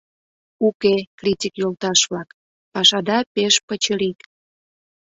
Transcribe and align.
Уке, 0.67 0.95
критик 1.19 1.53
йолташ-влак, 1.61 2.29
пашада 2.73 3.17
пеш 3.33 3.55
пычырик! 3.67 4.19